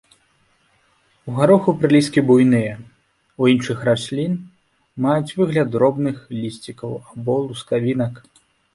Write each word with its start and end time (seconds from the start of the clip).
У 1.31 1.35
гароху 1.39 1.69
прылісткі 1.81 2.23
буйныя, 2.31 2.73
у 3.41 3.51
іншых 3.53 3.77
раслін 3.91 4.33
маюць 5.09 5.35
выгляд 5.43 5.67
дробных 5.79 6.15
лісцікаў 6.43 7.01
або 7.11 7.41
лускавінак. 7.49 8.13